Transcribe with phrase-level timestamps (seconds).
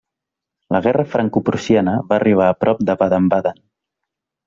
[0.75, 3.65] La guerra Francoprussiana va arribar a prop de Baden-Baden.